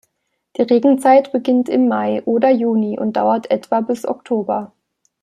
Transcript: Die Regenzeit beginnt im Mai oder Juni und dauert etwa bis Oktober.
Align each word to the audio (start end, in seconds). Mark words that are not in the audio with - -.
Die 0.57 0.63
Regenzeit 0.63 1.31
beginnt 1.31 1.69
im 1.69 1.87
Mai 1.87 2.23
oder 2.25 2.49
Juni 2.49 2.97
und 2.97 3.17
dauert 3.17 3.51
etwa 3.51 3.81
bis 3.81 4.03
Oktober. 4.07 4.71